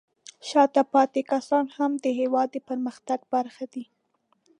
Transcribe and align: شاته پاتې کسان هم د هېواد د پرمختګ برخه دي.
شاته 0.49 0.81
پاتې 0.93 1.21
کسان 1.31 1.65
هم 1.77 1.91
د 2.03 2.05
هېواد 2.19 2.47
د 2.53 2.57
پرمختګ 2.69 3.19
برخه 3.33 3.65
دي. 3.73 3.85